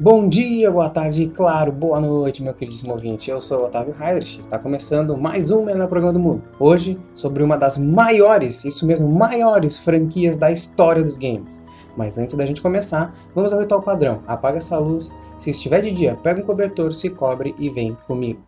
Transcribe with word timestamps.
Bom 0.00 0.28
dia, 0.28 0.70
boa 0.70 0.88
tarde 0.88 1.24
e, 1.24 1.28
claro, 1.28 1.72
boa 1.72 2.00
noite, 2.00 2.40
meu 2.40 2.54
queridíssimo 2.54 2.92
ouvinte. 2.92 3.28
Eu 3.28 3.40
sou 3.40 3.62
o 3.62 3.64
Otávio 3.64 3.92
Heidrich, 4.00 4.38
está 4.38 4.56
começando 4.56 5.16
mais 5.16 5.50
um 5.50 5.64
Melhor 5.64 5.88
Programa 5.88 6.12
do 6.12 6.20
Mundo. 6.20 6.44
Hoje, 6.60 6.96
sobre 7.12 7.42
uma 7.42 7.58
das 7.58 7.76
maiores, 7.76 8.64
isso 8.64 8.86
mesmo, 8.86 9.08
maiores 9.08 9.76
franquias 9.76 10.36
da 10.36 10.52
história 10.52 11.02
dos 11.02 11.18
games. 11.18 11.60
Mas 11.96 12.16
antes 12.16 12.36
da 12.36 12.46
gente 12.46 12.62
começar, 12.62 13.12
vamos 13.34 13.52
ao 13.52 13.58
ritual 13.58 13.82
padrão. 13.82 14.22
Apaga 14.28 14.58
essa 14.58 14.78
luz, 14.78 15.12
se 15.36 15.50
estiver 15.50 15.82
de 15.82 15.90
dia, 15.90 16.16
pega 16.22 16.40
um 16.40 16.44
cobertor, 16.44 16.94
se 16.94 17.10
cobre 17.10 17.52
e 17.58 17.68
vem 17.68 17.98
comigo. 18.06 18.47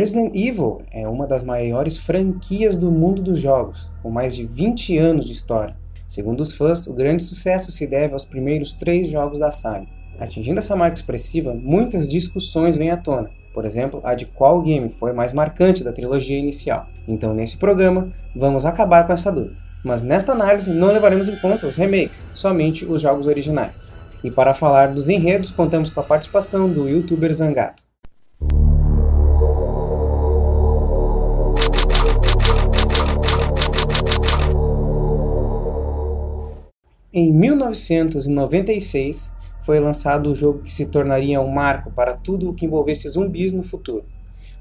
Resident 0.00 0.34
Evil 0.34 0.80
é 0.90 1.06
uma 1.06 1.26
das 1.26 1.42
maiores 1.42 1.98
franquias 1.98 2.74
do 2.74 2.90
mundo 2.90 3.20
dos 3.20 3.38
jogos, 3.38 3.92
com 4.02 4.10
mais 4.10 4.34
de 4.34 4.46
20 4.46 4.96
anos 4.96 5.26
de 5.26 5.32
história. 5.32 5.76
Segundo 6.08 6.40
os 6.40 6.54
fãs, 6.54 6.86
o 6.86 6.94
grande 6.94 7.22
sucesso 7.22 7.70
se 7.70 7.86
deve 7.86 8.14
aos 8.14 8.24
primeiros 8.24 8.72
três 8.72 9.10
jogos 9.10 9.38
da 9.38 9.52
saga. 9.52 9.86
Atingindo 10.18 10.58
essa 10.58 10.74
marca 10.74 10.94
expressiva, 10.94 11.52
muitas 11.52 12.08
discussões 12.08 12.78
vêm 12.78 12.90
à 12.90 12.96
tona, 12.96 13.28
por 13.52 13.66
exemplo, 13.66 14.00
a 14.02 14.14
de 14.14 14.24
qual 14.24 14.62
game 14.62 14.88
foi 14.88 15.12
mais 15.12 15.34
marcante 15.34 15.84
da 15.84 15.92
trilogia 15.92 16.38
inicial. 16.38 16.86
Então, 17.06 17.34
nesse 17.34 17.58
programa, 17.58 18.10
vamos 18.34 18.64
acabar 18.64 19.06
com 19.06 19.12
essa 19.12 19.30
dúvida. 19.30 19.60
Mas 19.84 20.00
nesta 20.00 20.32
análise 20.32 20.72
não 20.72 20.92
levaremos 20.92 21.28
em 21.28 21.36
conta 21.36 21.66
os 21.66 21.76
remakes, 21.76 22.26
somente 22.32 22.86
os 22.86 23.02
jogos 23.02 23.26
originais. 23.26 23.90
E 24.24 24.30
para 24.30 24.54
falar 24.54 24.94
dos 24.94 25.10
enredos, 25.10 25.50
contamos 25.50 25.90
com 25.90 26.00
a 26.00 26.04
participação 26.04 26.70
do 26.70 26.88
youtuber 26.88 27.34
Zangato. 27.34 27.89
Em 37.12 37.32
1996 37.32 39.32
foi 39.62 39.80
lançado 39.80 40.30
o 40.30 40.34
jogo 40.34 40.60
que 40.60 40.72
se 40.72 40.86
tornaria 40.86 41.40
um 41.40 41.50
marco 41.50 41.90
para 41.90 42.14
tudo 42.14 42.48
o 42.48 42.54
que 42.54 42.66
envolvesse 42.66 43.08
zumbis 43.08 43.52
no 43.52 43.64
futuro. 43.64 44.04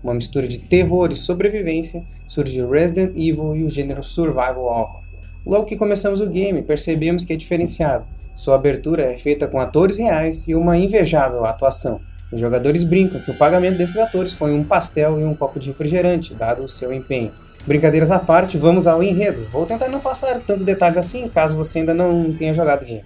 Uma 0.03 0.15
mistura 0.15 0.47
de 0.47 0.57
terror 0.57 1.11
e 1.11 1.15
sobrevivência, 1.15 2.03
surgiu 2.25 2.67
Resident 2.67 3.15
Evil 3.15 3.55
e 3.55 3.63
o 3.63 3.69
gênero 3.69 4.01
Survival 4.01 4.63
Horror. 4.63 5.03
Logo 5.45 5.67
que 5.67 5.75
começamos 5.75 6.21
o 6.21 6.27
game, 6.27 6.63
percebemos 6.63 7.23
que 7.23 7.33
é 7.33 7.35
diferenciado. 7.35 8.07
Sua 8.33 8.55
abertura 8.55 9.03
é 9.03 9.15
feita 9.15 9.47
com 9.47 9.59
atores 9.59 9.99
reais 9.99 10.47
e 10.47 10.55
uma 10.55 10.75
invejável 10.75 11.45
atuação. 11.45 12.01
Os 12.31 12.41
jogadores 12.41 12.83
brincam 12.83 13.21
que 13.21 13.29
o 13.29 13.37
pagamento 13.37 13.77
desses 13.77 13.97
atores 13.97 14.33
foi 14.33 14.55
um 14.55 14.63
pastel 14.63 15.19
e 15.19 15.23
um 15.23 15.35
copo 15.35 15.59
de 15.59 15.67
refrigerante, 15.67 16.33
dado 16.33 16.63
o 16.63 16.69
seu 16.69 16.91
empenho. 16.91 17.31
Brincadeiras 17.65 18.11
à 18.11 18.19
parte, 18.19 18.57
vamos 18.57 18.87
ao 18.87 19.03
enredo. 19.03 19.47
Vou 19.51 19.65
tentar 19.65 19.87
não 19.87 19.99
passar 19.99 20.39
tantos 20.39 20.63
detalhes 20.63 20.97
assim, 20.97 21.27
caso 21.29 21.55
você 21.55 21.79
ainda 21.79 21.93
não 21.93 22.33
tenha 22.33 22.53
jogado 22.53 22.83
o 22.83 22.85
game. 22.85 23.05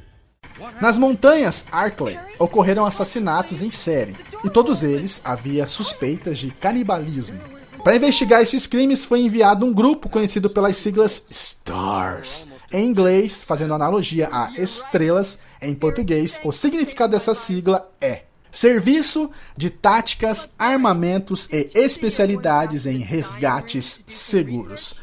Nas 0.82 0.98
montanhas 0.98 1.66
Arkley 1.72 2.18
ocorreram 2.40 2.86
assassinatos 2.86 3.62
em 3.62 3.70
série, 3.70 4.16
e 4.44 4.50
todos 4.50 4.84
eles 4.84 5.22
havia 5.24 5.66
suspeitas 5.66 6.38
de 6.38 6.52
canibalismo. 6.52 7.40
Para 7.84 7.98
investigar 7.98 8.42
esses 8.42 8.66
crimes 8.66 9.04
foi 9.04 9.20
enviado 9.20 9.66
um 9.66 9.74
grupo 9.74 10.10
conhecido 10.10 10.50
pelas 10.50 10.78
siglas 10.78 11.26
STARS. 11.30 12.48
Em 12.72 12.88
inglês, 12.88 13.44
fazendo 13.44 13.74
analogia 13.74 14.30
a 14.32 14.52
estrelas, 14.58 15.38
em 15.62 15.76
português, 15.76 16.40
o 16.44 16.52
significado 16.52 17.12
dessa 17.12 17.34
sigla 17.34 17.92
é 18.00 18.24
Serviço 18.54 19.32
de 19.58 19.72
táticas, 19.72 20.52
armamentos 20.60 21.50
e 21.52 21.72
especialidades 21.74 22.86
em 22.86 23.00
resgates 23.00 24.02
seguros. 24.08 24.96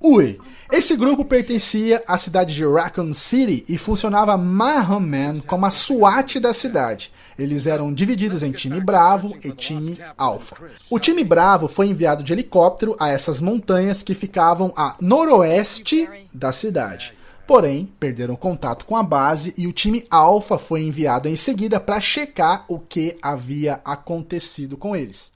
Ui, 0.00 0.38
esse 0.72 0.96
grupo 0.96 1.24
pertencia 1.24 2.02
à 2.06 2.16
cidade 2.16 2.54
de 2.54 2.64
Raccoon 2.64 3.12
City 3.12 3.64
e 3.68 3.76
funcionava 3.76 4.36
marroman 4.36 5.40
como 5.40 5.66
a 5.66 5.70
SWAT 5.70 6.38
da 6.38 6.52
cidade. 6.52 7.12
Eles 7.36 7.66
eram 7.66 7.92
divididos 7.92 8.42
em 8.44 8.52
time 8.52 8.80
Bravo 8.80 9.36
e 9.44 9.50
time 9.50 9.98
Alpha. 10.16 10.56
O 10.88 11.00
time 11.00 11.24
Bravo 11.24 11.66
foi 11.66 11.88
enviado 11.88 12.22
de 12.22 12.32
helicóptero 12.32 12.96
a 13.00 13.08
essas 13.10 13.40
montanhas 13.40 14.00
que 14.00 14.14
ficavam 14.14 14.72
a 14.76 14.94
noroeste 15.00 16.08
da 16.32 16.52
cidade. 16.52 17.14
Porém, 17.46 17.92
perderam 17.98 18.36
contato 18.36 18.84
com 18.86 18.96
a 18.96 19.02
base 19.02 19.52
e 19.58 19.66
o 19.66 19.72
time 19.72 20.06
Alpha 20.10 20.58
foi 20.58 20.82
enviado 20.82 21.28
em 21.28 21.36
seguida 21.36 21.80
para 21.80 22.00
checar 22.00 22.64
o 22.68 22.78
que 22.78 23.16
havia 23.20 23.80
acontecido 23.84 24.76
com 24.76 24.94
eles. 24.94 25.32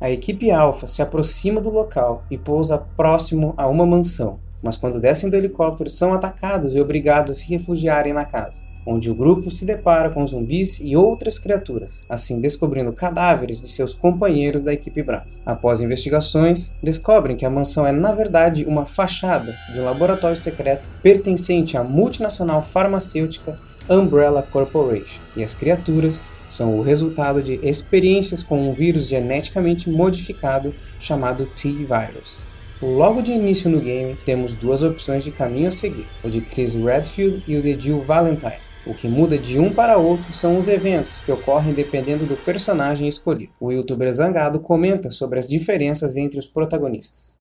A 0.00 0.10
equipe 0.10 0.50
Alpha 0.50 0.86
se 0.86 1.02
aproxima 1.02 1.60
do 1.60 1.68
local 1.68 2.24
e 2.30 2.38
pousa 2.38 2.78
próximo 2.78 3.52
a 3.56 3.66
uma 3.66 3.84
mansão, 3.84 4.40
mas 4.62 4.76
quando 4.76 4.98
descem 4.98 5.28
do 5.28 5.36
helicóptero 5.36 5.90
são 5.90 6.14
atacados 6.14 6.74
e 6.74 6.80
obrigados 6.80 7.36
a 7.36 7.40
se 7.40 7.48
refugiarem 7.48 8.14
na 8.14 8.24
casa 8.24 8.69
onde 8.84 9.10
o 9.10 9.14
grupo 9.14 9.50
se 9.50 9.64
depara 9.64 10.10
com 10.10 10.26
zumbis 10.26 10.80
e 10.80 10.96
outras 10.96 11.38
criaturas, 11.38 12.02
assim 12.08 12.40
descobrindo 12.40 12.92
cadáveres 12.92 13.60
de 13.60 13.68
seus 13.68 13.94
companheiros 13.94 14.62
da 14.62 14.72
equipe 14.72 15.02
Brava. 15.02 15.26
Após 15.44 15.80
investigações, 15.80 16.72
descobrem 16.82 17.36
que 17.36 17.44
a 17.44 17.50
mansão 17.50 17.86
é 17.86 17.92
na 17.92 18.12
verdade 18.12 18.64
uma 18.64 18.86
fachada 18.86 19.54
de 19.72 19.80
um 19.80 19.84
laboratório 19.84 20.36
secreto 20.36 20.88
pertencente 21.02 21.76
à 21.76 21.84
multinacional 21.84 22.62
farmacêutica 22.62 23.58
Umbrella 23.88 24.42
Corporation, 24.42 25.20
e 25.36 25.42
as 25.42 25.52
criaturas 25.52 26.22
são 26.46 26.78
o 26.78 26.82
resultado 26.82 27.42
de 27.42 27.60
experiências 27.62 28.42
com 28.42 28.68
um 28.68 28.72
vírus 28.72 29.06
geneticamente 29.06 29.88
modificado 29.88 30.74
chamado 30.98 31.46
T-Virus. 31.46 32.44
Logo 32.82 33.20
de 33.20 33.32
início 33.32 33.68
no 33.68 33.80
game, 33.80 34.16
temos 34.24 34.54
duas 34.54 34.82
opções 34.82 35.22
de 35.22 35.30
caminho 35.30 35.68
a 35.68 35.70
seguir, 35.70 36.06
o 36.24 36.28
de 36.28 36.40
Chris 36.40 36.74
Redfield 36.74 37.42
e 37.46 37.56
o 37.56 37.62
de 37.62 37.78
Jill 37.78 38.00
Valentine. 38.00 38.69
O 38.86 38.94
que 38.94 39.08
muda 39.08 39.38
de 39.38 39.58
um 39.58 39.72
para 39.72 39.98
outro 39.98 40.32
são 40.32 40.58
os 40.58 40.66
eventos 40.66 41.20
que 41.20 41.30
ocorrem 41.30 41.74
dependendo 41.74 42.24
do 42.24 42.36
personagem 42.36 43.08
escolhido. 43.08 43.52
O 43.60 43.70
youtuber 43.70 44.10
Zangado 44.10 44.58
comenta 44.58 45.10
sobre 45.10 45.38
as 45.38 45.48
diferenças 45.48 46.16
entre 46.16 46.38
os 46.38 46.46
protagonistas. 46.46 47.40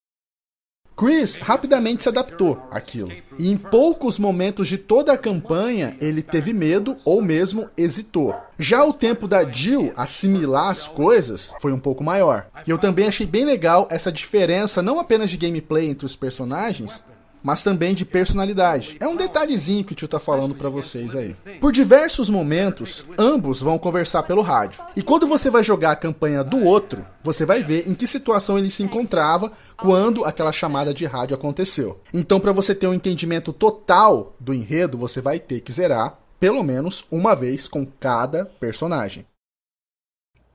Chris 1.00 1.38
rapidamente 1.38 2.04
se 2.04 2.10
adaptou 2.10 2.62
àquilo. 2.70 3.10
E 3.38 3.50
em 3.50 3.56
poucos 3.56 4.20
momentos 4.20 4.68
de 4.68 4.78
toda 4.78 5.14
a 5.14 5.18
campanha, 5.18 5.96
ele 6.02 6.22
teve 6.22 6.52
medo 6.52 6.98
ou 7.06 7.22
mesmo 7.22 7.70
hesitou. 7.78 8.36
Já 8.58 8.84
o 8.84 8.92
tempo 8.92 9.26
da 9.26 9.50
Jill 9.50 9.94
assimilar 9.96 10.68
as 10.68 10.90
coisas 10.90 11.54
foi 11.62 11.72
um 11.72 11.80
pouco 11.80 12.04
maior. 12.04 12.48
E 12.68 12.70
eu 12.70 12.78
também 12.78 13.08
achei 13.08 13.26
bem 13.26 13.46
legal 13.46 13.88
essa 13.90 14.12
diferença 14.12 14.82
não 14.82 15.00
apenas 15.00 15.30
de 15.30 15.38
gameplay 15.38 15.90
entre 15.90 16.06
os 16.06 16.18
personagens, 16.18 17.02
mas 17.44 17.64
também 17.64 17.94
de 17.94 18.06
personalidade. 18.06 18.98
É 19.00 19.08
um 19.08 19.16
detalhezinho 19.16 19.84
que 19.84 19.94
o 19.94 19.96
tio 19.96 20.08
tá 20.08 20.20
falando 20.20 20.56
para 20.56 20.70
vocês 20.70 21.16
aí. 21.16 21.36
Por 21.60 21.72
diversos 21.72 22.30
momentos, 22.30 23.06
ambos 23.18 23.62
vão 23.62 23.78
conversar 23.78 24.24
pelo 24.24 24.42
rádio. 24.42 24.84
E 24.96 25.02
quando 25.02 25.28
você 25.28 25.50
vai 25.50 25.64
jogar 25.64 25.92
a 25.92 25.96
campanha 25.96 26.44
do 26.44 26.64
outro, 26.64 27.06
você 27.24 27.46
vai 27.46 27.64
ver 27.64 27.88
em 27.88 27.94
que 27.94 28.08
situação 28.08 28.58
ele 28.58 28.70
se 28.70 28.84
encontrava 28.84 29.52
quando 29.78 30.26
aquela 30.26 30.52
chamada 30.52 30.94
de 30.94 31.06
rádio 31.06 31.36
aconteceu. 31.36 32.00
Então, 32.14 32.40
para 32.40 32.52
você 32.52 32.74
ter 32.76 32.88
um 32.88 32.94
entendimento 32.94 33.52
total 33.52 34.36
do 34.40 34.54
enredo, 34.54 34.98
você 34.98 35.22
vai 35.22 35.40
ter 35.40 35.62
que 35.62 35.72
zerar 35.72 36.18
pelo 36.40 36.64
menos 36.64 37.06
uma 37.12 37.36
vez 37.36 37.68
com 37.68 37.86
cada 37.86 38.46
personagem. 38.46 39.26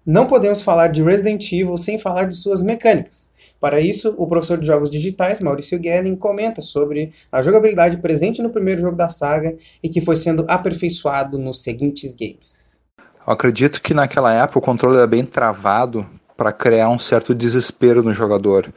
Não 0.06 0.26
podemos 0.26 0.61
falar 0.61 0.88
de 0.88 1.03
Resident 1.03 1.50
Evil 1.53 1.79
sem 1.79 1.99
falar 1.99 2.25
de 2.25 2.35
suas 2.35 2.62
mecânicas. 2.62 3.32
Para 3.61 3.81
isso, 3.81 4.15
o 4.19 4.27
professor 4.27 4.59
de 4.59 4.67
jogos 4.67 4.91
digitais, 4.91 5.41
Maurício 5.41 5.83
Gelling, 5.83 6.17
comenta 6.17 6.61
sobre 6.61 7.12
a 7.33 7.41
jogabilidade 7.41 7.97
presente 7.99 8.43
no 8.43 8.51
primeiro 8.51 8.81
jogo 8.81 8.97
da 8.97 9.09
saga 9.09 9.56
e 9.83 9.89
que 9.89 10.01
foi 10.01 10.17
sendo 10.17 10.45
aperfeiçoado 10.49 11.39
nos 11.39 11.62
seguintes 11.62 12.15
games. 12.15 12.83
Eu 13.27 13.33
acredito 13.33 13.81
que 13.81 13.95
naquela 13.95 14.35
época 14.35 14.59
o 14.59 14.62
controle 14.62 14.99
era 14.99 15.06
bem 15.06 15.25
travado 15.25 16.06
para 16.37 16.53
criar 16.53 16.91
um 16.91 16.99
certo 16.99 17.35
desespero 17.35 18.03
no 18.03 18.12
jogador. 18.12 18.71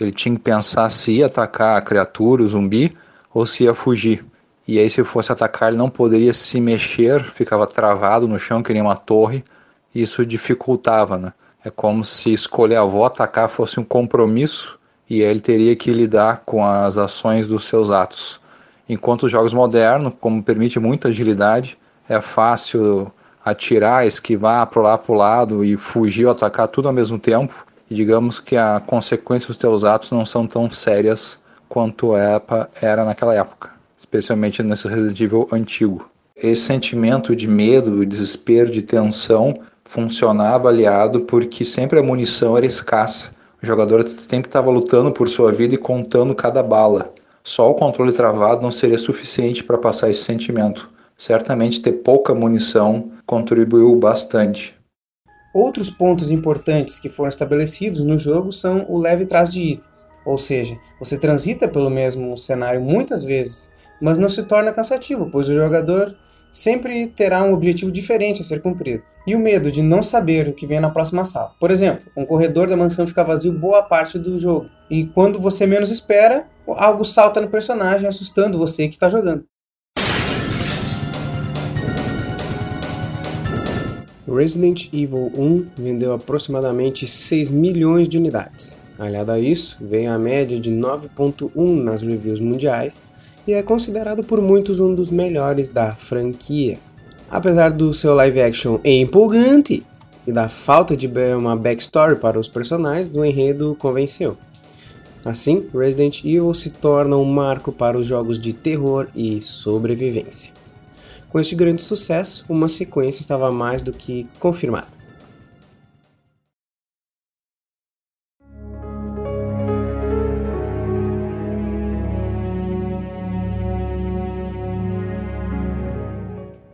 Ele 0.00 0.10
tinha 0.10 0.34
que 0.34 0.40
pensar 0.40 0.90
se 0.90 1.12
ia 1.12 1.26
atacar 1.26 1.76
a 1.76 1.82
criatura, 1.82 2.42
o 2.42 2.48
zumbi, 2.48 2.96
ou 3.32 3.46
se 3.46 3.64
ia 3.64 3.74
fugir. 3.74 4.24
E 4.66 4.78
aí, 4.78 4.88
se 4.88 5.04
fosse 5.04 5.30
atacar, 5.30 5.68
ele 5.68 5.76
não 5.76 5.90
poderia 5.90 6.32
se 6.32 6.60
mexer, 6.60 7.22
ficava 7.22 7.66
travado 7.66 8.26
no 8.26 8.38
chão, 8.38 8.62
que 8.62 8.72
nem 8.72 8.82
uma 8.82 8.96
torre. 8.96 9.44
E 9.94 10.02
isso 10.02 10.24
dificultava, 10.24 11.18
né? 11.18 11.32
É 11.64 11.70
como 11.70 12.04
se 12.04 12.30
escolher 12.30 12.76
a 12.76 12.82
avó 12.82 13.06
atacar 13.06 13.48
fosse 13.48 13.80
um 13.80 13.84
compromisso 13.84 14.78
e 15.08 15.22
ele 15.22 15.40
teria 15.40 15.74
que 15.74 15.90
lidar 15.90 16.42
com 16.44 16.64
as 16.64 16.98
ações 16.98 17.48
dos 17.48 17.64
seus 17.64 17.90
atos. 17.90 18.38
Enquanto 18.86 19.22
os 19.24 19.32
jogos 19.32 19.54
modernos, 19.54 20.12
como 20.20 20.42
permite 20.42 20.78
muita 20.78 21.08
agilidade, 21.08 21.78
é 22.06 22.20
fácil 22.20 23.10
atirar, 23.42 24.06
esquivar, 24.06 24.66
pular 24.66 24.98
para 24.98 25.12
o 25.12 25.16
lado 25.16 25.64
e 25.64 25.74
fugir 25.76 26.26
ou 26.26 26.32
atacar 26.32 26.68
tudo 26.68 26.88
ao 26.88 26.94
mesmo 26.94 27.18
tempo. 27.18 27.66
E 27.90 27.94
digamos 27.94 28.40
que 28.40 28.56
a 28.56 28.82
consequência 28.86 29.48
dos 29.48 29.56
teus 29.56 29.84
atos 29.84 30.12
não 30.12 30.26
são 30.26 30.46
tão 30.46 30.70
sérias 30.70 31.38
quanto 31.66 32.12
era 32.14 33.04
naquela 33.04 33.34
época, 33.34 33.70
especialmente 33.96 34.62
nesse 34.62 34.86
Resident 34.86 35.20
Evil 35.20 35.48
antigo. 35.50 36.10
Esse 36.36 36.62
sentimento 36.62 37.34
de 37.34 37.48
medo, 37.48 38.04
desespero, 38.04 38.70
de 38.70 38.82
tensão 38.82 39.60
funcionava 39.84 40.68
aliado 40.68 41.20
porque 41.20 41.64
sempre 41.64 41.98
a 41.98 42.02
munição 42.02 42.56
era 42.56 42.66
escassa. 42.66 43.30
O 43.62 43.66
jogador 43.66 44.06
sempre 44.08 44.48
estava 44.48 44.70
lutando 44.70 45.12
por 45.12 45.28
sua 45.28 45.52
vida 45.52 45.74
e 45.74 45.78
contando 45.78 46.34
cada 46.34 46.62
bala. 46.62 47.12
Só 47.42 47.70
o 47.70 47.74
controle 47.74 48.12
travado 48.12 48.62
não 48.62 48.72
seria 48.72 48.98
suficiente 48.98 49.62
para 49.62 49.78
passar 49.78 50.10
esse 50.10 50.22
sentimento. 50.22 50.90
Certamente 51.16 51.82
ter 51.82 51.92
pouca 51.92 52.34
munição 52.34 53.12
contribuiu 53.26 53.94
bastante. 53.96 54.74
Outros 55.54 55.88
pontos 55.88 56.30
importantes 56.32 56.98
que 56.98 57.08
foram 57.08 57.28
estabelecidos 57.28 58.04
no 58.04 58.18
jogo 58.18 58.50
são 58.50 58.86
o 58.88 58.98
leve 58.98 59.24
trás 59.24 59.52
de 59.52 59.60
itens, 59.60 60.08
ou 60.26 60.36
seja, 60.36 60.76
você 60.98 61.16
transita 61.16 61.68
pelo 61.68 61.88
mesmo 61.88 62.36
cenário 62.36 62.80
muitas 62.80 63.22
vezes, 63.22 63.72
mas 64.00 64.18
não 64.18 64.28
se 64.28 64.42
torna 64.42 64.72
cansativo, 64.72 65.28
pois 65.30 65.48
o 65.48 65.54
jogador 65.54 66.16
sempre 66.50 67.06
terá 67.06 67.44
um 67.44 67.52
objetivo 67.52 67.92
diferente 67.92 68.40
a 68.40 68.44
ser 68.44 68.60
cumprido. 68.60 69.04
E 69.26 69.34
o 69.34 69.38
medo 69.38 69.72
de 69.72 69.80
não 69.80 70.02
saber 70.02 70.48
o 70.48 70.52
que 70.52 70.66
vem 70.66 70.80
na 70.80 70.90
próxima 70.90 71.24
sala. 71.24 71.52
Por 71.58 71.70
exemplo, 71.70 72.04
um 72.14 72.26
corredor 72.26 72.68
da 72.68 72.76
mansão 72.76 73.06
fica 73.06 73.24
vazio 73.24 73.52
boa 73.52 73.82
parte 73.82 74.18
do 74.18 74.36
jogo, 74.36 74.68
e 74.90 75.04
quando 75.06 75.40
você 75.40 75.66
menos 75.66 75.90
espera, 75.90 76.44
algo 76.66 77.04
salta 77.04 77.40
no 77.40 77.48
personagem, 77.48 78.06
assustando 78.06 78.58
você 78.58 78.86
que 78.86 78.94
está 78.94 79.08
jogando. 79.08 79.44
Resident 84.28 84.92
Evil 84.92 85.30
1 85.34 85.66
vendeu 85.76 86.12
aproximadamente 86.12 87.06
6 87.06 87.50
milhões 87.50 88.08
de 88.08 88.18
unidades. 88.18 88.82
Aliado 88.98 89.32
a 89.32 89.38
isso, 89.38 89.78
veio 89.80 90.12
a 90.12 90.18
média 90.18 90.58
de 90.58 90.72
9.1 90.72 91.82
nas 91.82 92.02
reviews 92.02 92.40
mundiais 92.40 93.06
e 93.46 93.52
é 93.52 93.62
considerado 93.62 94.24
por 94.24 94.40
muitos 94.40 94.80
um 94.80 94.94
dos 94.94 95.10
melhores 95.10 95.68
da 95.68 95.94
franquia. 95.94 96.78
Apesar 97.30 97.72
do 97.72 97.92
seu 97.92 98.14
live 98.14 98.40
action 98.40 98.78
empolgante 98.84 99.84
e 100.26 100.32
da 100.32 100.48
falta 100.48 100.96
de 100.96 101.10
uma 101.36 101.56
backstory 101.56 102.16
para 102.16 102.38
os 102.38 102.48
personagens, 102.48 103.14
o 103.16 103.24
enredo 103.24 103.76
convenceu. 103.78 104.36
Assim, 105.24 105.66
Resident 105.74 106.20
Evil 106.20 106.52
se 106.52 106.70
torna 106.70 107.16
um 107.16 107.24
marco 107.24 107.72
para 107.72 107.98
os 107.98 108.06
jogos 108.06 108.38
de 108.38 108.52
terror 108.52 109.08
e 109.14 109.40
sobrevivência. 109.40 110.52
Com 111.30 111.40
este 111.40 111.54
grande 111.54 111.82
sucesso, 111.82 112.44
uma 112.48 112.68
sequência 112.68 113.22
estava 113.22 113.50
mais 113.50 113.82
do 113.82 113.92
que 113.92 114.26
confirmada. 114.38 115.03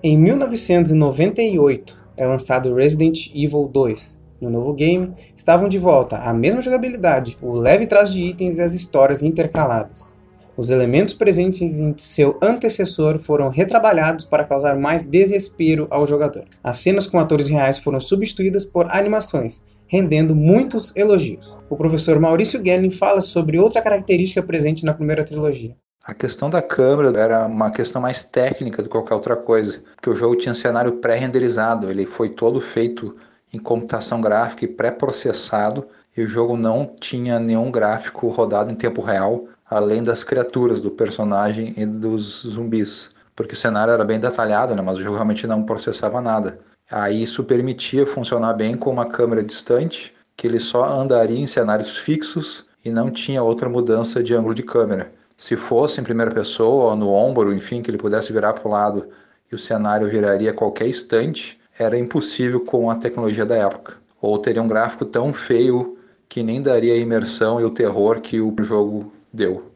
Em 0.02 0.16
1998 0.16 1.94
é 2.16 2.26
lançado 2.26 2.74
Resident 2.74 3.26
Evil 3.34 3.68
2. 3.70 4.18
No 4.40 4.48
novo 4.48 4.72
game, 4.72 5.12
estavam 5.36 5.68
de 5.68 5.76
volta 5.76 6.16
a 6.16 6.32
mesma 6.32 6.62
jogabilidade, 6.62 7.36
o 7.42 7.52
leve 7.52 7.86
trás 7.86 8.10
de 8.10 8.18
itens 8.18 8.56
e 8.56 8.62
as 8.62 8.72
histórias 8.72 9.22
intercaladas. 9.22 10.18
Os 10.56 10.70
elementos 10.70 11.12
presentes 11.12 11.78
em 11.78 11.94
seu 11.98 12.38
antecessor 12.40 13.18
foram 13.18 13.50
retrabalhados 13.50 14.24
para 14.24 14.44
causar 14.44 14.74
mais 14.78 15.04
desespero 15.04 15.86
ao 15.90 16.06
jogador. 16.06 16.46
As 16.64 16.78
cenas 16.78 17.06
com 17.06 17.18
atores 17.18 17.48
reais 17.48 17.78
foram 17.78 18.00
substituídas 18.00 18.64
por 18.64 18.86
animações, 18.90 19.66
rendendo 19.86 20.34
muitos 20.34 20.96
elogios. 20.96 21.58
O 21.68 21.76
professor 21.76 22.18
Maurício 22.18 22.64
Gelling 22.64 22.88
fala 22.88 23.20
sobre 23.20 23.58
outra 23.58 23.82
característica 23.82 24.42
presente 24.42 24.82
na 24.82 24.94
primeira 24.94 25.24
trilogia. 25.24 25.76
A 26.02 26.14
questão 26.14 26.48
da 26.48 26.62
câmera 26.62 27.16
era 27.20 27.46
uma 27.46 27.70
questão 27.70 28.00
mais 28.00 28.22
técnica 28.22 28.82
do 28.82 28.88
que 28.88 28.92
qualquer 28.92 29.12
outra 29.12 29.36
coisa, 29.36 29.82
porque 29.94 30.08
o 30.08 30.14
jogo 30.14 30.34
tinha 30.34 30.52
um 30.52 30.54
cenário 30.54 30.92
pré-renderizado, 30.92 31.90
ele 31.90 32.06
foi 32.06 32.30
todo 32.30 32.58
feito 32.58 33.14
em 33.52 33.58
computação 33.58 34.18
gráfica 34.18 34.64
e 34.64 34.68
pré-processado, 34.68 35.86
e 36.16 36.22
o 36.22 36.26
jogo 36.26 36.56
não 36.56 36.90
tinha 36.98 37.38
nenhum 37.38 37.70
gráfico 37.70 38.28
rodado 38.28 38.72
em 38.72 38.76
tempo 38.76 39.02
real, 39.02 39.44
além 39.66 40.02
das 40.02 40.24
criaturas 40.24 40.80
do 40.80 40.90
personagem 40.90 41.74
e 41.76 41.84
dos 41.84 42.46
zumbis, 42.46 43.10
porque 43.36 43.52
o 43.52 43.58
cenário 43.58 43.92
era 43.92 44.04
bem 44.04 44.18
detalhado, 44.18 44.74
né, 44.74 44.80
mas 44.80 44.96
o 44.96 45.02
jogo 45.02 45.16
realmente 45.16 45.46
não 45.46 45.64
processava 45.64 46.18
nada. 46.18 46.60
Aí 46.90 47.22
isso 47.22 47.44
permitia 47.44 48.06
funcionar 48.06 48.54
bem 48.54 48.74
com 48.74 48.90
uma 48.90 49.04
câmera 49.04 49.44
distante, 49.44 50.14
que 50.34 50.46
ele 50.46 50.60
só 50.60 50.98
andaria 50.98 51.38
em 51.38 51.46
cenários 51.46 51.98
fixos 51.98 52.64
e 52.82 52.90
não 52.90 53.10
tinha 53.10 53.42
outra 53.42 53.68
mudança 53.68 54.22
de 54.22 54.34
ângulo 54.34 54.54
de 54.54 54.62
câmera 54.62 55.19
se 55.40 55.56
fosse 55.56 55.98
em 55.98 56.04
primeira 56.04 56.30
pessoa, 56.30 56.94
no 56.94 57.08
ombro, 57.14 57.50
enfim, 57.54 57.80
que 57.80 57.90
ele 57.90 57.96
pudesse 57.96 58.30
virar 58.30 58.52
para 58.52 58.68
o 58.68 58.70
lado 58.70 59.08
e 59.50 59.54
o 59.54 59.58
cenário 59.58 60.06
viraria 60.06 60.50
a 60.50 60.54
qualquer 60.54 60.86
instante, 60.86 61.58
era 61.78 61.98
impossível 61.98 62.60
com 62.60 62.90
a 62.90 62.96
tecnologia 62.96 63.46
da 63.46 63.56
época. 63.56 63.94
Ou 64.20 64.38
teria 64.38 64.62
um 64.62 64.68
gráfico 64.68 65.06
tão 65.06 65.32
feio 65.32 65.96
que 66.28 66.42
nem 66.42 66.60
daria 66.60 66.92
a 66.92 66.98
imersão 66.98 67.58
e 67.58 67.64
o 67.64 67.70
terror 67.70 68.20
que 68.20 68.38
o 68.38 68.54
jogo 68.60 69.10
deu. 69.32 69.72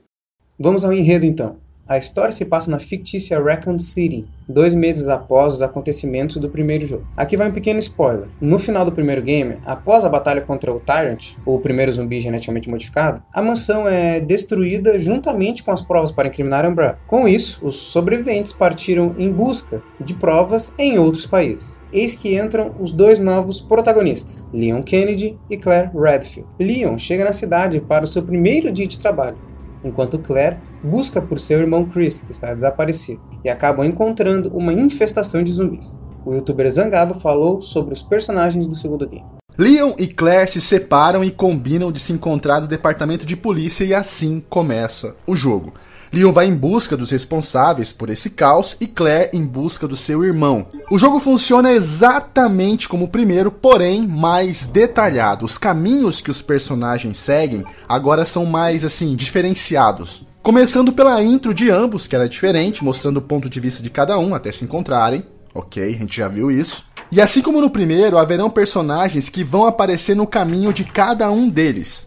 Vamos 0.61 0.85
ao 0.85 0.93
enredo 0.93 1.25
então. 1.25 1.57
A 1.87 1.99
história 1.99 2.33
se 2.33 2.47
passa 2.47 2.71
na 2.71 2.79
fictícia 2.79 3.39
Raccoon 3.39 3.79
City, 3.79 4.27
dois 4.49 4.73
meses 4.73 5.07
após 5.07 5.53
os 5.53 5.61
acontecimentos 5.61 6.37
do 6.37 6.49
primeiro 6.49 6.87
jogo. 6.87 7.07
Aqui 7.15 7.37
vai 7.37 7.51
um 7.51 7.53
pequeno 7.53 7.79
spoiler. 7.79 8.29
No 8.41 8.59
final 8.59 8.87
do 8.87 8.93
primeiro 8.93 9.21
game, 9.21 9.59
após 9.67 10.03
a 10.03 10.09
batalha 10.09 10.41
contra 10.41 10.73
o 10.73 10.81
Tyrant, 10.81 11.33
o 11.45 11.59
primeiro 11.59 11.93
zumbi 11.93 12.23
geneticamente 12.23 12.71
modificado, 12.71 13.23
a 13.31 13.43
mansão 13.43 13.87
é 13.87 14.19
destruída 14.19 14.99
juntamente 14.99 15.63
com 15.63 15.73
as 15.73 15.83
provas 15.83 16.11
para 16.11 16.29
incriminar 16.29 16.67
Umbrella. 16.67 16.99
Com 17.07 17.29
isso, 17.29 17.67
os 17.67 17.77
sobreviventes 17.77 18.53
partiram 18.53 19.15
em 19.19 19.31
busca 19.31 19.83
de 20.01 20.15
provas 20.15 20.73
em 20.79 20.99
outros 20.99 21.27
países. 21.27 21.85
Eis 21.93 22.15
que 22.15 22.35
entram 22.35 22.75
os 22.81 22.93
dois 22.93 23.21
novos 23.21 23.61
protagonistas, 23.61 24.49
Leon 24.55 24.83
Kennedy 24.83 25.39
e 25.51 25.59
Claire 25.59 25.91
Redfield. 25.95 26.49
Leon 26.59 26.97
chega 26.97 27.25
na 27.25 27.33
cidade 27.35 27.79
para 27.79 28.05
o 28.05 28.09
seu 28.09 28.23
primeiro 28.23 28.73
dia 28.73 28.87
de 28.87 28.99
trabalho 28.99 29.37
enquanto 29.85 30.19
Claire 30.19 30.57
busca 30.83 31.21
por 31.21 31.39
seu 31.39 31.61
irmão 31.61 31.85
Chris, 31.85 32.23
que 32.23 32.33
está 32.33 32.55
desaparecido, 32.55 33.21
e 33.45 33.49
acabam 33.49 33.87
encontrando 33.87 34.49
uma 34.57 34.73
infestação 34.73 35.45
de 35.45 35.53
zumbis. 35.53 36.01
O 36.25 36.33
youtuber 36.33 36.69
Zangado 36.71 37.15
falou 37.15 37.61
sobre 37.61 37.93
os 37.93 38.03
personagens 38.03 38.67
do 38.67 38.75
segundo 38.75 39.07
game. 39.07 39.27
Leon 39.57 39.93
e 39.99 40.09
Claire 40.09 40.51
se 40.51 40.61
separam 40.61 41.23
e 41.23 41.31
combinam 41.31 41.93
de 41.93 42.01
se 42.01 42.13
encontrar 42.13 42.61
no 42.61 42.67
departamento 42.67 43.25
de 43.25 43.37
polícia 43.37 43.85
e 43.85 43.95
assim 43.95 44.43
começa 44.49 45.15
o 45.27 45.37
jogo. 45.37 45.73
Leon 46.15 46.33
vai 46.33 46.47
em 46.47 46.55
busca 46.55 46.97
dos 46.97 47.11
responsáveis 47.11 47.93
por 47.93 48.09
esse 48.09 48.31
caos 48.31 48.77
e 48.81 48.87
Claire 48.87 49.31
em 49.35 49.45
busca 49.45 49.89
do 49.89 49.97
seu 49.97 50.25
irmão. 50.25 50.69
O 50.89 50.97
jogo 50.97 51.19
funciona 51.19 51.73
exatamente 51.73 52.89
como 52.89 53.07
o 53.07 53.09
primeiro, 53.09 53.51
porém 53.51 54.07
mais 54.07 54.65
detalhado. 54.65 55.45
Os 55.45 55.59
caminhos 55.59 56.21
que 56.21 56.31
os 56.31 56.41
personagens 56.41 57.19
seguem 57.19 57.65
agora 57.89 58.25
são 58.25 58.47
mais 58.47 58.85
assim 58.85 59.17
diferenciados. 59.17 60.25
Começando 60.41 60.93
pela 60.93 61.21
intro 61.21 61.53
de 61.53 61.69
ambos, 61.69 62.07
que 62.07 62.15
era 62.15 62.29
diferente, 62.29 62.85
mostrando 62.85 63.17
o 63.17 63.23
ponto 63.23 63.51
de 63.51 63.59
vista 63.59 63.83
de 63.83 63.91
cada 63.91 64.17
um 64.17 64.35
até 64.35 64.53
se 64.53 64.65
encontrarem. 64.65 65.25
Ok, 65.53 65.83
a 65.83 65.99
gente 65.99 66.17
já 66.17 66.29
viu 66.29 66.49
isso. 66.49 66.85
E 67.11 67.21
assim 67.21 67.43
como 67.43 67.61
no 67.61 67.71
primeiro, 67.71 68.19
haverão 68.19 68.49
personagens 68.49 69.29
que 69.29 69.43
vão 69.43 69.67
aparecer 69.67 70.15
no 70.15 70.27
caminho 70.27 70.73
de 70.73 70.85
cada 70.85 71.31
um 71.31 71.49
deles. 71.49 72.07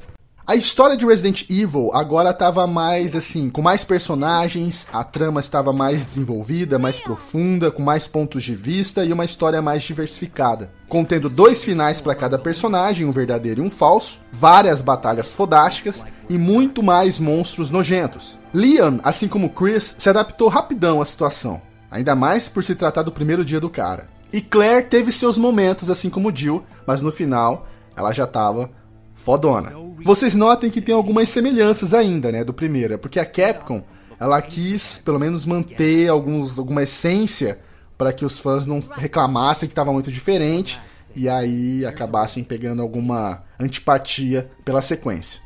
A 0.50 0.56
história 0.56 0.96
de 0.96 1.06
Resident 1.06 1.44
Evil 1.50 1.92
agora 1.94 2.30
estava 2.30 2.66
mais 2.66 3.18
assim, 3.18 3.50
com 3.50 3.62
mais 3.62 3.84
personagens, 3.84 4.88
a 4.94 5.04
trama 5.04 5.42
estava 5.42 5.74
mais 5.74 6.06
desenvolvida, 6.06 6.80
mais 6.80 7.02
profunda, 7.02 7.70
com 7.70 7.84
mais 7.84 8.08
pontos 8.08 8.44
de 8.44 8.56
vista 8.56 9.04
e 9.04 9.12
uma 9.12 9.26
história 9.26 9.62
mais 9.62 9.84
diversificada. 9.84 10.72
Contendo 10.88 11.30
dois 11.30 11.66
finais 11.66 12.00
para 12.00 12.16
cada 12.16 12.40
personagem, 12.40 13.06
um 13.06 13.12
verdadeiro 13.12 13.62
e 13.62 13.68
um 13.68 13.70
falso, 13.70 14.22
várias 14.32 14.82
batalhas 14.82 15.34
fodásticas 15.34 16.06
e 16.30 16.38
muito 16.38 16.82
mais 16.82 17.20
monstros 17.20 17.70
nojentos. 17.70 18.40
Leon, 18.54 19.00
assim 19.04 19.28
como 19.28 19.50
Chris, 19.50 19.98
se 20.00 20.10
adaptou 20.10 20.48
rapidão 20.48 21.02
à 21.02 21.06
situação, 21.06 21.62
ainda 21.92 22.16
mais 22.16 22.48
por 22.48 22.64
se 22.64 22.74
tratar 22.74 23.02
do 23.02 23.12
primeiro 23.12 23.44
dia 23.44 23.60
do 23.60 23.70
cara. 23.70 24.08
E 24.32 24.40
Claire 24.40 24.88
teve 24.88 25.12
seus 25.12 25.38
momentos, 25.38 25.90
assim 25.90 26.10
como 26.10 26.34
Jill, 26.34 26.64
mas 26.86 27.02
no 27.02 27.12
final 27.12 27.68
ela 27.98 28.14
já 28.14 28.24
estava 28.24 28.72
fodona. 29.14 29.74
Vocês 30.08 30.36
notem 30.36 30.72
que 30.72 30.82
tem 30.82 30.96
algumas 30.96 31.28
semelhanças 31.28 31.94
ainda, 31.94 32.32
né, 32.32 32.42
do 32.42 32.54
primeiro, 32.54 32.94
é 32.94 32.98
porque 32.98 33.20
a 33.20 33.26
Capcom, 33.26 33.84
ela 34.18 34.42
quis 34.42 35.00
pelo 35.00 35.20
menos 35.20 35.46
manter 35.46 36.08
alguns, 36.08 36.58
alguma 36.58 36.84
essência 36.84 37.60
para 37.98 38.14
que 38.14 38.24
os 38.24 38.40
fãs 38.40 38.66
não 38.66 38.80
reclamassem 38.80 39.68
que 39.68 39.74
estava 39.74 39.92
muito 39.92 40.10
diferente 40.10 40.80
e 41.14 41.28
aí 41.28 41.86
acabassem 41.86 42.42
pegando 42.42 42.82
alguma 42.82 43.44
antipatia 43.60 44.50
pela 44.64 44.82
sequência. 44.82 45.42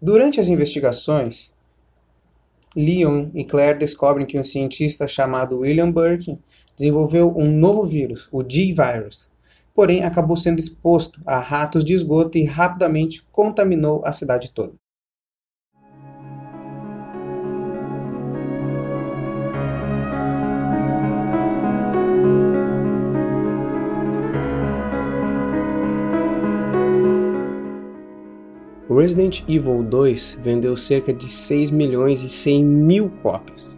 Durante 0.00 0.38
as 0.38 0.46
investigações, 0.46 1.56
Leon 2.76 3.30
e 3.34 3.44
Claire 3.44 3.76
descobrem 3.76 4.24
que 4.24 4.38
um 4.38 4.44
cientista 4.44 5.08
chamado 5.08 5.58
William 5.58 5.90
Burke 5.90 6.38
desenvolveu 6.76 7.36
um 7.36 7.50
novo 7.50 7.82
vírus, 7.82 8.28
o 8.30 8.40
G-Virus. 8.48 9.32
Porém, 9.78 10.02
acabou 10.02 10.36
sendo 10.36 10.58
exposto 10.58 11.22
a 11.24 11.38
ratos 11.38 11.84
de 11.84 11.94
esgoto 11.94 12.36
e 12.36 12.42
rapidamente 12.42 13.22
contaminou 13.30 14.02
a 14.04 14.10
cidade 14.10 14.50
toda. 14.50 14.72
Resident 28.90 29.44
Evil 29.48 29.84
2 29.84 30.38
vendeu 30.40 30.76
cerca 30.76 31.14
de 31.14 31.28
6 31.28 31.70
milhões 31.70 32.24
e 32.24 32.28
100 32.28 32.64
mil 32.64 33.10
cópias. 33.22 33.77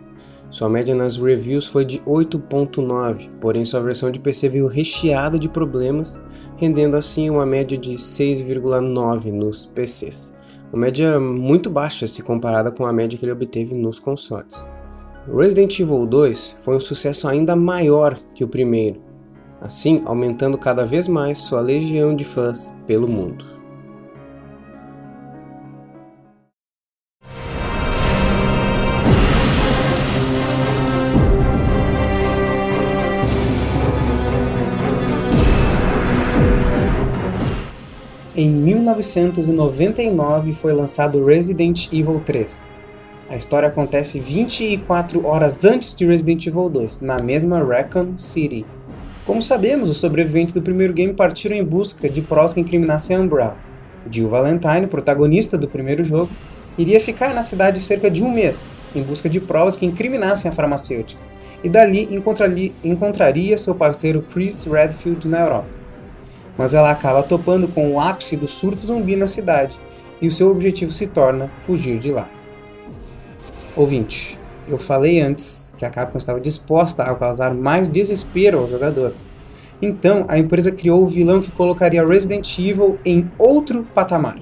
Sua 0.51 0.69
média 0.69 0.97
nas 0.97 1.17
reviews 1.17 1.67
foi 1.67 1.85
de 1.85 2.01
8.9, 2.01 3.31
porém 3.41 3.65
sua 3.65 3.81
versão 3.81 4.11
de 4.11 4.19
PC 4.19 4.49
veio 4.49 4.67
recheada 4.67 5.39
de 5.39 5.49
problemas, 5.49 6.21
rendendo 6.57 6.97
assim 6.97 7.31
uma 7.31 7.47
média 7.47 7.79
de 7.79 7.93
6,9 7.93 9.31
nos 9.31 9.65
PCs. 9.67 10.35
Uma 10.73 10.83
média 10.83 11.21
muito 11.21 11.71
baixa 11.71 12.07
se 12.09 12.23
comparada 12.23 12.73
com 12.73 12.85
a 12.85 12.93
média 12.93 13.17
que 13.17 13.25
ele 13.25 13.33
obteve 13.33 13.79
nos 13.79 14.01
consoles. 14.01 14.69
Resident 15.33 15.79
Evil 15.79 16.05
2 16.05 16.59
foi 16.63 16.75
um 16.75 16.81
sucesso 16.81 17.29
ainda 17.29 17.55
maior 17.55 18.19
que 18.35 18.43
o 18.43 18.49
primeiro, 18.49 19.01
assim 19.61 20.03
aumentando 20.05 20.59
cada 20.59 20.85
vez 20.85 21.07
mais 21.07 21.39
sua 21.39 21.61
legião 21.61 22.15
de 22.15 22.25
fãs 22.25 22.77
pelo 22.89 23.07
mundo. 23.07 23.60
1999 38.91 40.53
foi 40.53 40.73
lançado 40.73 41.25
Resident 41.25 41.87
Evil 41.93 42.21
3. 42.25 42.67
A 43.29 43.37
história 43.37 43.69
acontece 43.69 44.19
24 44.19 45.25
horas 45.25 45.65
antes 45.65 45.95
de 45.95 46.05
Resident 46.05 46.45
Evil 46.47 46.69
2, 46.69 47.01
na 47.01 47.21
mesma 47.21 47.63
Raccoon 47.63 48.17
City. 48.17 48.67
Como 49.25 49.41
sabemos, 49.41 49.89
os 49.89 49.99
sobreviventes 49.99 50.53
do 50.53 50.61
primeiro 50.61 50.93
game 50.93 51.15
partiram 51.15 51.55
em 51.55 51.63
busca 51.63 52.09
de 52.09 52.21
provas 52.21 52.53
que 52.53 52.61
incriminassem 52.61 53.17
a 53.17 53.21
Umbrella. 53.21 53.57
Jill 54.11 54.29
Valentine, 54.29 54.89
protagonista 54.89 55.57
do 55.57 55.69
primeiro 55.69 56.03
jogo, 56.03 56.31
iria 56.77 57.01
ficar 57.01 57.33
na 57.33 57.43
cidade 57.43 57.79
cerca 57.81 58.11
de 58.11 58.25
um 58.25 58.33
mês, 58.33 58.73
em 58.95 59.03
busca 59.03 59.29
de 59.29 59.39
provas 59.39 59.77
que 59.77 59.87
incriminassem 59.87 60.51
a 60.51 60.55
farmacêutica, 60.55 61.23
e 61.63 61.69
dali 61.69 62.09
encontraria 62.83 63.57
seu 63.57 63.75
parceiro 63.75 64.25
Chris 64.33 64.65
Redfield 64.65 65.29
na 65.29 65.41
Europa 65.41 65.80
mas 66.61 66.75
ela 66.75 66.91
acaba 66.91 67.23
topando 67.23 67.67
com 67.69 67.95
o 67.95 67.99
ápice 67.99 68.37
do 68.37 68.47
surto 68.47 68.87
zumbi 68.87 69.17
na 69.17 69.27
cidade 69.27 69.81
e 70.21 70.29
o 70.29 70.31
seu 70.31 70.51
objetivo 70.51 70.93
se 70.93 71.07
torna 71.07 71.51
fugir 71.57 71.99
de 71.99 72.13
lá. 72.13 72.29
Ouvinte, 73.75 74.39
eu 74.69 74.77
falei 74.77 75.23
antes 75.23 75.73
que 75.79 75.87
a 75.87 75.91
Capcom 75.91 76.19
estava 76.19 76.39
disposta 76.39 77.03
a 77.03 77.15
causar 77.15 77.55
mais 77.55 77.89
desespero 77.89 78.59
ao 78.59 78.69
jogador. 78.69 79.15
Então, 79.81 80.27
a 80.29 80.39
empresa 80.39 80.71
criou 80.71 81.03
o 81.03 81.07
vilão 81.07 81.41
que 81.41 81.51
colocaria 81.51 82.07
Resident 82.07 82.59
Evil 82.59 82.99
em 83.07 83.33
outro 83.39 83.83
patamar. 83.95 84.39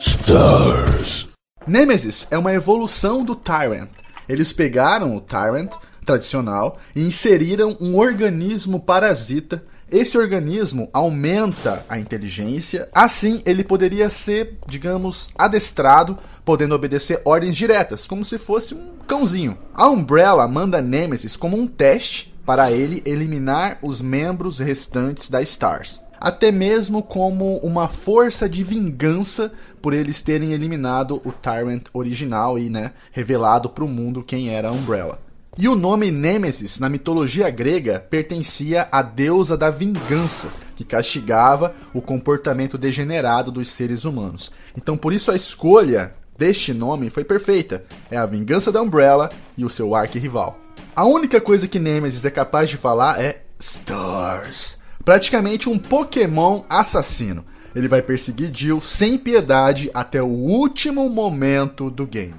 Stars. 0.00 1.28
Nemesis 1.64 2.26
é 2.28 2.36
uma 2.36 2.52
evolução 2.52 3.24
do 3.24 3.36
Tyrant. 3.36 3.90
Eles 4.28 4.52
pegaram 4.52 5.14
o 5.14 5.20
Tyrant 5.20 5.70
tradicional 6.04 6.76
e 6.96 7.02
inseriram 7.02 7.76
um 7.80 7.96
organismo 7.96 8.80
parasita 8.80 9.62
esse 9.90 10.18
organismo 10.18 10.88
aumenta 10.92 11.84
a 11.88 11.98
inteligência, 11.98 12.88
assim 12.92 13.40
ele 13.46 13.62
poderia 13.62 14.10
ser, 14.10 14.58
digamos, 14.66 15.30
adestrado, 15.38 16.18
podendo 16.44 16.74
obedecer 16.74 17.20
ordens 17.24 17.54
diretas, 17.54 18.04
como 18.04 18.24
se 18.24 18.36
fosse 18.36 18.74
um 18.74 18.96
cãozinho. 19.06 19.56
A 19.72 19.88
Umbrella 19.88 20.48
manda 20.48 20.82
Nemesis 20.82 21.36
como 21.36 21.56
um 21.56 21.68
teste 21.68 22.34
para 22.44 22.72
ele 22.72 23.00
eliminar 23.06 23.78
os 23.80 24.02
membros 24.02 24.58
restantes 24.58 25.28
da 25.28 25.40
Stars. 25.40 26.00
Até 26.18 26.50
mesmo 26.50 27.02
como 27.02 27.58
uma 27.58 27.88
força 27.88 28.48
de 28.48 28.64
vingança 28.64 29.52
por 29.80 29.94
eles 29.94 30.20
terem 30.22 30.52
eliminado 30.52 31.20
o 31.24 31.30
Tyrant 31.30 31.84
original 31.92 32.58
e, 32.58 32.68
né, 32.68 32.92
revelado 33.12 33.70
para 33.70 33.84
o 33.84 33.88
mundo 33.88 34.24
quem 34.24 34.48
era 34.48 34.68
a 34.68 34.72
Umbrella. 34.72 35.25
E 35.58 35.68
o 35.68 35.74
nome 35.74 36.10
Nêmesis, 36.10 36.78
na 36.78 36.86
mitologia 36.86 37.48
grega, 37.48 37.98
pertencia 37.98 38.86
à 38.92 39.00
deusa 39.00 39.56
da 39.56 39.70
vingança, 39.70 40.52
que 40.76 40.84
castigava 40.84 41.74
o 41.94 42.02
comportamento 42.02 42.76
degenerado 42.76 43.50
dos 43.50 43.68
seres 43.68 44.04
humanos. 44.04 44.52
Então, 44.76 44.98
por 44.98 45.14
isso, 45.14 45.30
a 45.30 45.34
escolha 45.34 46.14
deste 46.36 46.74
nome 46.74 47.08
foi 47.08 47.24
perfeita. 47.24 47.82
É 48.10 48.18
a 48.18 48.26
vingança 48.26 48.70
da 48.70 48.82
Umbrella 48.82 49.30
e 49.56 49.64
o 49.64 49.70
seu 49.70 49.94
arqui-rival. 49.94 50.58
A 50.94 51.06
única 51.06 51.40
coisa 51.40 51.66
que 51.66 51.78
Nemesis 51.78 52.26
é 52.26 52.30
capaz 52.30 52.68
de 52.68 52.76
falar 52.76 53.18
é 53.18 53.42
Stars. 53.58 54.78
Praticamente 55.06 55.70
um 55.70 55.78
Pokémon 55.78 56.64
assassino. 56.68 57.46
Ele 57.74 57.88
vai 57.88 58.02
perseguir 58.02 58.54
Jill 58.54 58.78
sem 58.82 59.16
piedade 59.16 59.90
até 59.94 60.22
o 60.22 60.26
último 60.26 61.08
momento 61.08 61.90
do 61.90 62.06
game. 62.06 62.34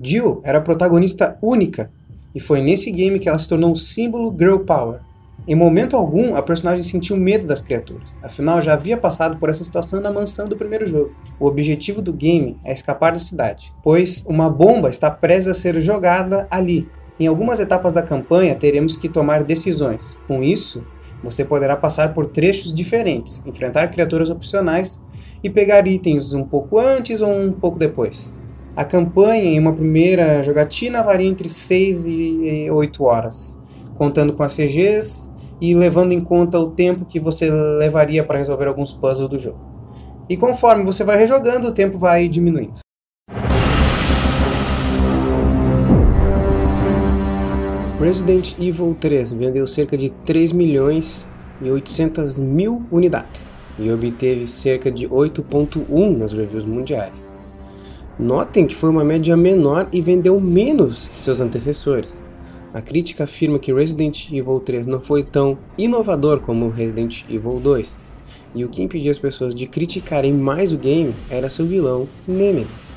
Jill 0.00 0.40
era 0.44 0.58
a 0.58 0.62
protagonista 0.62 1.36
única 1.42 1.90
e 2.34 2.40
foi 2.40 2.60
nesse 2.60 2.90
game 2.90 3.18
que 3.18 3.28
ela 3.28 3.38
se 3.38 3.48
tornou 3.48 3.70
um 3.70 3.74
símbolo 3.74 4.34
Girl 4.38 4.58
Power. 4.58 5.00
Em 5.46 5.56
momento 5.56 5.96
algum, 5.96 6.36
a 6.36 6.42
personagem 6.42 6.84
sentiu 6.84 7.16
medo 7.16 7.46
das 7.48 7.60
criaturas, 7.60 8.18
afinal 8.22 8.62
já 8.62 8.74
havia 8.74 8.96
passado 8.96 9.38
por 9.38 9.48
essa 9.48 9.64
situação 9.64 10.00
na 10.00 10.10
mansão 10.10 10.48
do 10.48 10.56
primeiro 10.56 10.86
jogo. 10.86 11.12
O 11.40 11.46
objetivo 11.46 12.00
do 12.00 12.12
game 12.12 12.56
é 12.64 12.72
escapar 12.72 13.12
da 13.12 13.18
cidade, 13.18 13.72
pois 13.82 14.24
uma 14.26 14.48
bomba 14.48 14.88
está 14.88 15.10
prestes 15.10 15.48
a 15.48 15.54
ser 15.54 15.80
jogada 15.80 16.46
ali. 16.48 16.88
Em 17.18 17.26
algumas 17.26 17.58
etapas 17.58 17.92
da 17.92 18.02
campanha 18.02 18.54
teremos 18.54 18.96
que 18.96 19.08
tomar 19.08 19.42
decisões. 19.42 20.18
Com 20.28 20.44
isso, 20.44 20.86
você 21.22 21.44
poderá 21.44 21.76
passar 21.76 22.14
por 22.14 22.26
trechos 22.26 22.74
diferentes, 22.74 23.44
enfrentar 23.46 23.88
criaturas 23.88 24.30
opcionais 24.30 25.02
e 25.42 25.50
pegar 25.50 25.86
itens 25.86 26.32
um 26.34 26.44
pouco 26.44 26.78
antes 26.78 27.20
ou 27.20 27.32
um 27.32 27.52
pouco 27.52 27.78
depois. 27.78 28.41
A 28.74 28.86
campanha 28.86 29.44
em 29.44 29.58
uma 29.58 29.74
primeira 29.74 30.42
jogatina 30.42 31.02
varia 31.02 31.28
entre 31.28 31.46
6 31.46 32.06
e 32.06 32.70
8 32.70 33.04
horas, 33.04 33.60
contando 33.98 34.32
com 34.32 34.42
as 34.42 34.56
CGs 34.56 35.30
e 35.60 35.74
levando 35.74 36.12
em 36.12 36.20
conta 36.22 36.58
o 36.58 36.70
tempo 36.70 37.04
que 37.04 37.20
você 37.20 37.50
levaria 37.50 38.24
para 38.24 38.38
resolver 38.38 38.66
alguns 38.66 38.90
puzzles 38.90 39.28
do 39.28 39.38
jogo. 39.38 39.60
E 40.26 40.38
conforme 40.38 40.84
você 40.84 41.04
vai 41.04 41.18
rejogando, 41.18 41.68
o 41.68 41.72
tempo 41.72 41.98
vai 41.98 42.26
diminuindo. 42.28 42.78
Resident 48.00 48.58
Evil 48.58 48.96
3 48.98 49.32
vendeu 49.32 49.66
cerca 49.66 49.98
de 49.98 50.10
3 50.10 50.50
milhões 50.50 51.28
e 51.60 51.70
800 51.70 52.38
mil 52.38 52.86
unidades 52.90 53.52
e 53.78 53.92
obteve 53.92 54.46
cerca 54.46 54.90
de 54.90 55.06
8.1 55.06 56.16
nas 56.16 56.32
reviews 56.32 56.64
mundiais. 56.64 57.30
Notem 58.18 58.66
que 58.66 58.74
foi 58.74 58.90
uma 58.90 59.02
média 59.02 59.34
menor 59.38 59.88
e 59.90 60.02
vendeu 60.02 60.38
menos 60.38 61.08
que 61.08 61.20
seus 61.20 61.40
antecessores. 61.40 62.22
A 62.74 62.82
crítica 62.82 63.24
afirma 63.24 63.58
que 63.58 63.72
Resident 63.72 64.30
Evil 64.30 64.60
3 64.60 64.86
não 64.86 65.00
foi 65.00 65.22
tão 65.22 65.58
inovador 65.78 66.40
como 66.40 66.68
Resident 66.68 67.24
Evil 67.30 67.58
2, 67.58 68.02
e 68.54 68.64
o 68.66 68.68
que 68.68 68.82
impedia 68.82 69.10
as 69.10 69.18
pessoas 69.18 69.54
de 69.54 69.66
criticarem 69.66 70.32
mais 70.34 70.74
o 70.74 70.78
game 70.78 71.14
era 71.30 71.48
seu 71.48 71.64
vilão, 71.64 72.06
Nemesis. 72.28 72.92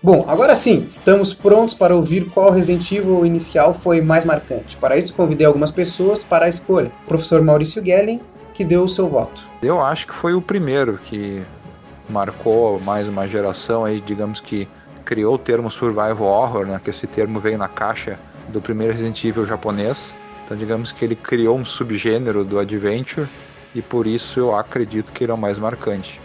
Bom, 0.00 0.24
agora 0.28 0.54
sim, 0.54 0.86
estamos 0.88 1.34
prontos 1.34 1.74
para 1.74 1.96
ouvir 1.96 2.26
qual 2.26 2.52
Resident 2.52 2.92
Evil 2.92 3.26
inicial 3.26 3.74
foi 3.74 4.00
mais 4.00 4.24
marcante. 4.24 4.76
Para 4.76 4.96
isso, 4.96 5.12
convidei 5.12 5.44
algumas 5.44 5.72
pessoas 5.72 6.22
para 6.22 6.46
a 6.46 6.48
escolha. 6.48 6.92
O 7.02 7.08
professor 7.08 7.42
Maurício 7.42 7.84
Gellen, 7.84 8.20
que 8.56 8.64
deu 8.64 8.84
o 8.84 8.88
seu 8.88 9.06
voto? 9.06 9.46
Eu 9.62 9.82
acho 9.82 10.06
que 10.06 10.14
foi 10.14 10.32
o 10.32 10.40
primeiro 10.40 10.96
que 10.96 11.44
marcou 12.08 12.80
mais 12.80 13.06
uma 13.06 13.28
geração 13.28 13.84
aí, 13.84 14.00
digamos 14.00 14.40
que 14.40 14.66
criou 15.04 15.34
o 15.34 15.38
termo 15.38 15.70
survival 15.70 16.22
horror, 16.22 16.66
né, 16.66 16.80
que 16.82 16.88
esse 16.88 17.06
termo 17.06 17.38
veio 17.38 17.58
na 17.58 17.68
caixa 17.68 18.18
do 18.48 18.58
primeiro 18.58 18.94
Resident 18.94 19.22
Evil 19.22 19.44
japonês. 19.44 20.14
Então, 20.42 20.56
digamos 20.56 20.90
que 20.90 21.04
ele 21.04 21.14
criou 21.14 21.54
um 21.54 21.66
subgênero 21.66 22.46
do 22.46 22.58
adventure 22.58 23.28
e 23.74 23.82
por 23.82 24.06
isso 24.06 24.40
eu 24.40 24.56
acredito 24.56 25.12
que 25.12 25.24
ele 25.24 25.32
é 25.32 25.34
o 25.34 25.38
mais 25.38 25.58
marcante. 25.58 26.18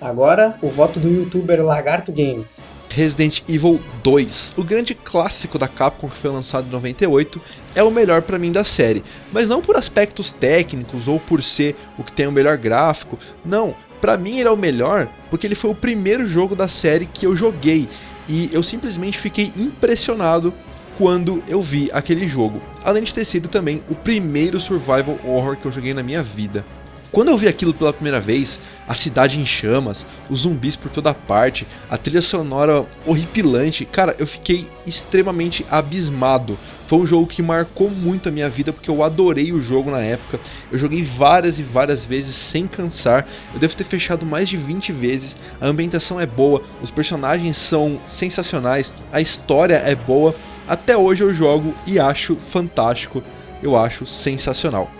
Agora, 0.00 0.56
o 0.62 0.68
voto 0.68 1.00
do 1.00 1.08
youtuber 1.08 1.60
Lagarto 1.60 2.12
Games. 2.12 2.70
Resident 2.88 3.42
Evil 3.48 3.80
2, 4.04 4.52
o 4.56 4.62
grande 4.62 4.94
clássico 4.94 5.58
da 5.58 5.66
Capcom 5.66 6.08
que 6.08 6.16
foi 6.16 6.30
lançado 6.30 6.68
em 6.68 6.70
98, 6.70 7.42
é 7.74 7.82
o 7.82 7.90
melhor 7.90 8.22
para 8.22 8.38
mim 8.38 8.52
da 8.52 8.62
série, 8.62 9.02
mas 9.32 9.48
não 9.48 9.60
por 9.60 9.76
aspectos 9.76 10.30
técnicos 10.30 11.08
ou 11.08 11.18
por 11.18 11.42
ser 11.42 11.74
o 11.98 12.04
que 12.04 12.12
tem 12.12 12.28
o 12.28 12.32
melhor 12.32 12.56
gráfico, 12.56 13.18
não, 13.44 13.74
para 14.00 14.16
mim 14.16 14.38
ele 14.38 14.48
é 14.48 14.52
o 14.52 14.56
melhor 14.56 15.08
porque 15.30 15.48
ele 15.48 15.56
foi 15.56 15.70
o 15.70 15.74
primeiro 15.74 16.24
jogo 16.24 16.54
da 16.54 16.68
série 16.68 17.06
que 17.06 17.26
eu 17.26 17.36
joguei 17.36 17.88
e 18.28 18.48
eu 18.52 18.62
simplesmente 18.62 19.18
fiquei 19.18 19.52
impressionado 19.56 20.54
quando 20.96 21.42
eu 21.48 21.60
vi 21.60 21.90
aquele 21.92 22.28
jogo, 22.28 22.60
além 22.84 23.02
de 23.02 23.12
ter 23.12 23.24
sido 23.24 23.48
também 23.48 23.82
o 23.90 23.96
primeiro 23.96 24.60
survival 24.60 25.18
horror 25.24 25.56
que 25.56 25.66
eu 25.66 25.72
joguei 25.72 25.92
na 25.92 26.02
minha 26.04 26.22
vida. 26.22 26.64
Quando 27.10 27.28
eu 27.28 27.38
vi 27.38 27.48
aquilo 27.48 27.72
pela 27.72 27.92
primeira 27.92 28.20
vez, 28.20 28.60
a 28.86 28.94
cidade 28.94 29.40
em 29.40 29.46
chamas, 29.46 30.04
os 30.28 30.40
zumbis 30.40 30.76
por 30.76 30.90
toda 30.90 31.14
parte, 31.14 31.66
a 31.90 31.96
trilha 31.96 32.20
sonora 32.20 32.86
horripilante, 33.06 33.86
cara, 33.86 34.14
eu 34.18 34.26
fiquei 34.26 34.66
extremamente 34.86 35.64
abismado. 35.70 36.58
Foi 36.86 36.98
um 36.98 37.06
jogo 37.06 37.26
que 37.26 37.42
marcou 37.42 37.90
muito 37.90 38.28
a 38.28 38.32
minha 38.32 38.48
vida 38.48 38.74
porque 38.74 38.90
eu 38.90 39.02
adorei 39.02 39.52
o 39.52 39.62
jogo 39.62 39.90
na 39.90 40.00
época. 40.00 40.38
Eu 40.70 40.78
joguei 40.78 41.02
várias 41.02 41.58
e 41.58 41.62
várias 41.62 42.04
vezes 42.04 42.34
sem 42.34 42.66
cansar. 42.66 43.26
Eu 43.54 43.60
devo 43.60 43.74
ter 43.74 43.84
fechado 43.84 44.26
mais 44.26 44.48
de 44.48 44.58
20 44.58 44.92
vezes. 44.92 45.34
A 45.60 45.66
ambientação 45.66 46.20
é 46.20 46.26
boa, 46.26 46.62
os 46.82 46.90
personagens 46.90 47.56
são 47.56 47.98
sensacionais, 48.06 48.92
a 49.10 49.20
história 49.20 49.76
é 49.76 49.94
boa. 49.94 50.34
Até 50.66 50.94
hoje 50.94 51.22
eu 51.22 51.32
jogo 51.32 51.74
e 51.86 51.98
acho 51.98 52.36
fantástico. 52.50 53.22
Eu 53.62 53.76
acho 53.76 54.06
sensacional. 54.06 54.97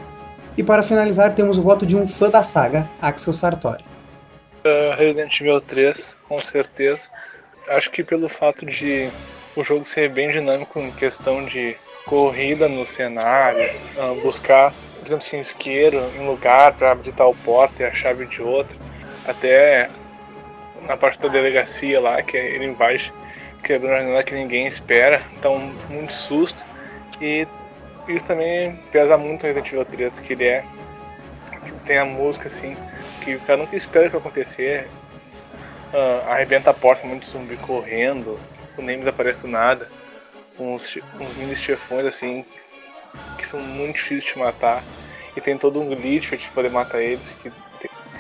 E 0.59 0.65
para 0.65 0.83
finalizar, 0.83 1.33
temos 1.37 1.57
o 1.57 1.63
voto 1.63 1.87
de 1.87 1.97
um 1.97 2.05
fã 2.05 2.29
da 2.29 2.43
saga, 2.43 2.91
Axel 3.01 3.33
Sartori. 3.33 3.85
Uh, 4.65 4.93
Resident 4.97 5.41
Evil 5.41 5.61
3, 5.61 6.17
com 6.29 6.41
certeza. 6.41 7.09
Acho 7.69 7.89
que 7.93 8.03
pelo 8.03 8.29
fato 8.29 8.67
de 8.67 9.09
o 9.55 9.63
jogo 9.63 9.87
ser 9.87 10.11
bem 10.11 10.31
dinâmico 10.31 10.81
em 10.81 10.91
questão 10.91 11.45
de 11.45 11.77
corrida 12.07 12.69
no 12.69 12.85
cenário, 12.85 13.71
uh, 13.97 14.21
buscar, 14.21 14.73
por 14.99 15.07
exemplo, 15.07 15.25
assim, 15.25 15.39
isqueiro 15.39 16.03
em 16.17 16.27
lugar 16.27 16.73
para 16.73 16.91
abrir 16.91 17.13
tal 17.13 17.33
porta 17.45 17.85
e 17.85 17.87
a 17.87 17.95
chave 17.95 18.27
de 18.27 18.43
outra, 18.43 18.77
até 19.29 19.89
na 20.89 20.97
parte 20.97 21.21
da 21.21 21.29
delegacia 21.29 22.01
lá, 22.01 22.21
que 22.21 22.37
ele 22.37 22.67
invade 22.67 23.13
quebrando 23.63 23.95
a 23.95 24.01
janela 24.01 24.23
que 24.25 24.35
ninguém 24.35 24.67
espera, 24.67 25.23
então 25.39 25.73
muito 25.89 26.13
susto. 26.13 26.67
E 27.21 27.47
isso 28.09 28.27
também 28.27 28.77
pesa 28.91 29.17
muito 29.17 29.43
no 29.43 29.47
Resident 29.47 29.73
Evil 29.73 29.85
3, 29.85 30.21
que 30.21 30.33
ele 30.33 30.45
é. 30.45 30.65
Que 31.65 31.73
tem 31.87 31.99
a 31.99 32.05
música 32.05 32.49
assim, 32.49 32.77
que 33.25 33.35
o 33.35 33.41
cara 33.41 33.59
nunca 33.59 33.77
espera 33.77 34.07
que 34.07 34.13
vai 34.13 34.21
acontecer. 34.21 34.89
Uh, 35.93 36.31
arrebenta 36.31 36.71
a 36.71 36.75
porta, 36.75 37.07
muito 37.07 37.27
zumbi 37.27 37.57
correndo, 37.57 38.39
o 38.77 38.83
Nemesis 38.83 39.09
aparece 39.09 39.43
do 39.43 39.49
nada, 39.49 39.89
uns, 40.59 40.99
uns 41.19 41.37
mini 41.39 41.57
chefões 41.57 42.05
assim, 42.05 42.45
que 43.39 43.47
são 43.47 43.59
muito 43.59 43.97
difíceis 43.97 44.35
de 44.35 44.39
matar, 44.39 44.83
e 45.35 45.41
tem 45.41 45.57
todo 45.57 45.81
um 45.81 45.89
glitch 45.89 46.29
pra 46.29 46.37
te 46.37 46.47
poder 46.51 46.71
matar 46.71 47.01
eles, 47.01 47.35
que, 47.43 47.51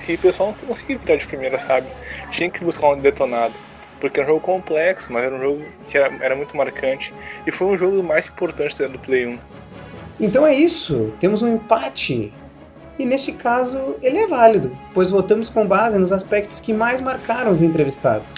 que 0.06 0.14
o 0.14 0.18
pessoal 0.18 0.48
não 0.58 0.68
conseguia 0.68 0.96
virar 0.96 1.16
de 1.16 1.26
primeira, 1.26 1.58
sabe? 1.58 1.86
Tinha 2.30 2.50
que 2.50 2.64
buscar 2.64 2.88
um 2.88 2.98
detonado 2.98 3.52
porque 4.00 4.20
é 4.20 4.22
um 4.22 4.26
jogo 4.26 4.40
complexo, 4.40 5.12
mas 5.12 5.24
era 5.24 5.34
um 5.34 5.40
jogo 5.40 5.64
que 5.88 5.98
era, 5.98 6.14
era 6.24 6.36
muito 6.36 6.56
marcante 6.56 7.12
e 7.46 7.52
foi 7.52 7.66
um 7.66 7.76
jogo 7.76 8.02
mais 8.02 8.28
importante 8.28 8.76
do 8.86 8.98
Play 8.98 9.26
1. 9.26 9.38
Então 10.20 10.46
é 10.46 10.54
isso, 10.54 11.12
temos 11.20 11.42
um 11.42 11.54
empate. 11.54 12.32
E 12.98 13.06
neste 13.06 13.30
caso, 13.30 13.94
ele 14.02 14.18
é 14.18 14.26
válido, 14.26 14.76
pois 14.92 15.10
votamos 15.10 15.48
com 15.48 15.66
base 15.66 15.96
nos 15.96 16.12
aspectos 16.12 16.58
que 16.58 16.72
mais 16.72 17.00
marcaram 17.00 17.52
os 17.52 17.62
entrevistados. 17.62 18.34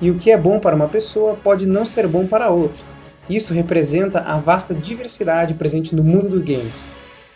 E 0.00 0.10
o 0.10 0.18
que 0.18 0.32
é 0.32 0.36
bom 0.36 0.58
para 0.58 0.74
uma 0.74 0.88
pessoa 0.88 1.34
pode 1.36 1.66
não 1.66 1.84
ser 1.84 2.08
bom 2.08 2.26
para 2.26 2.50
outra. 2.50 2.82
Isso 3.28 3.54
representa 3.54 4.20
a 4.20 4.38
vasta 4.38 4.74
diversidade 4.74 5.54
presente 5.54 5.94
no 5.94 6.02
mundo 6.02 6.28
dos 6.28 6.42
games, 6.42 6.88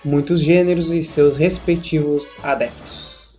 muitos 0.04 0.40
gêneros 0.40 0.90
e 0.90 1.00
seus 1.02 1.36
respectivos 1.36 2.38
adeptos. 2.42 3.38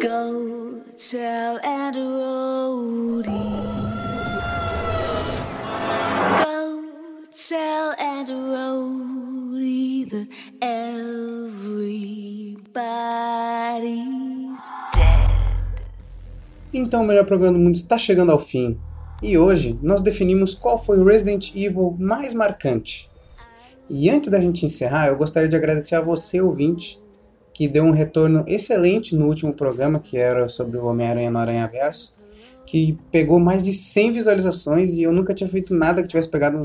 Go 0.00 0.82
tell. 0.96 1.58
Então, 16.74 17.02
o 17.02 17.06
melhor 17.06 17.24
programa 17.24 17.56
do 17.56 17.62
mundo 17.62 17.76
está 17.76 17.96
chegando 17.96 18.32
ao 18.32 18.38
fim. 18.40 18.78
E 19.22 19.38
hoje 19.38 19.78
nós 19.80 20.02
definimos 20.02 20.54
qual 20.54 20.76
foi 20.76 20.98
o 20.98 21.04
Resident 21.04 21.54
Evil 21.54 21.96
mais 22.00 22.34
marcante. 22.34 23.08
E 23.88 24.10
antes 24.10 24.28
da 24.28 24.40
gente 24.40 24.66
encerrar, 24.66 25.06
eu 25.06 25.16
gostaria 25.16 25.48
de 25.48 25.54
agradecer 25.54 25.94
a 25.94 26.00
você, 26.00 26.40
ouvinte, 26.40 26.98
que 27.54 27.68
deu 27.68 27.84
um 27.84 27.92
retorno 27.92 28.44
excelente 28.48 29.14
no 29.14 29.28
último 29.28 29.52
programa, 29.52 30.00
que 30.00 30.18
era 30.18 30.48
sobre 30.48 30.76
o 30.76 30.86
Homem-Aranha 30.86 31.30
no 31.30 31.38
Aranha 31.38 31.68
Verso, 31.68 32.16
que 32.66 32.98
pegou 33.12 33.38
mais 33.38 33.62
de 33.62 33.72
100 33.72 34.10
visualizações 34.12 34.94
e 34.94 35.04
eu 35.04 35.12
nunca 35.12 35.32
tinha 35.32 35.48
feito 35.48 35.72
nada 35.72 36.02
que 36.02 36.08
tivesse 36.08 36.28
pegado 36.28 36.58